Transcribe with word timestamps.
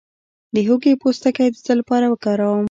د 0.53 0.55
هوږې 0.67 0.93
پوستکی 1.01 1.47
د 1.51 1.57
څه 1.65 1.73
لپاره 1.79 2.05
وکاروم؟ 2.07 2.59